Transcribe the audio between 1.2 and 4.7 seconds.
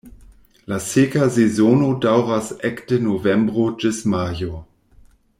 sezono daŭras ekde novembro ĝis majo.